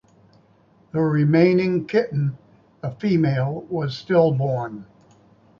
[0.93, 2.35] The remaining kitten,
[2.81, 4.87] a female, was stillborn.